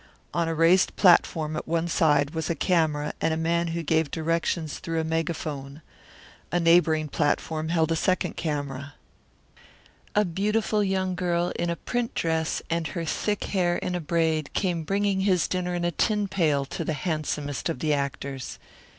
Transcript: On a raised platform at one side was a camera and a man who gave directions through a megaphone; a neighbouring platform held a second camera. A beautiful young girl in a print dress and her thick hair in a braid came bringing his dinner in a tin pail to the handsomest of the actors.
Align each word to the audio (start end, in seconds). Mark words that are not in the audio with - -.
On 0.33 0.47
a 0.47 0.55
raised 0.55 0.95
platform 0.95 1.55
at 1.55 1.67
one 1.67 1.87
side 1.87 2.31
was 2.31 2.49
a 2.49 2.55
camera 2.55 3.13
and 3.21 3.35
a 3.35 3.37
man 3.37 3.67
who 3.67 3.83
gave 3.83 4.09
directions 4.09 4.79
through 4.79 4.99
a 4.99 5.03
megaphone; 5.03 5.83
a 6.51 6.59
neighbouring 6.59 7.07
platform 7.07 7.69
held 7.69 7.91
a 7.91 7.95
second 7.95 8.35
camera. 8.35 8.95
A 10.15 10.25
beautiful 10.25 10.83
young 10.83 11.13
girl 11.13 11.51
in 11.55 11.69
a 11.69 11.75
print 11.75 12.15
dress 12.15 12.63
and 12.67 12.87
her 12.87 13.05
thick 13.05 13.43
hair 13.43 13.77
in 13.77 13.93
a 13.93 14.01
braid 14.01 14.51
came 14.53 14.81
bringing 14.81 15.19
his 15.19 15.47
dinner 15.47 15.75
in 15.75 15.85
a 15.85 15.91
tin 15.91 16.27
pail 16.27 16.65
to 16.65 16.83
the 16.83 16.93
handsomest 16.93 17.69
of 17.69 17.77
the 17.77 17.93
actors. 17.93 18.57